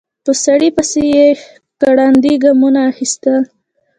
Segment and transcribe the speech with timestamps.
[0.25, 1.27] په سړي پسې يې
[1.81, 3.41] ګړندي ګامونه اخيستل.